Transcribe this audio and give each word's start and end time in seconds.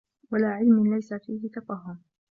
وَلَا 0.31 0.47
عِلْمٍ 0.53 0.93
لَيْسَ 0.95 1.13
فِيهِ 1.13 1.49
تَفَهُّمٌ 1.51 1.99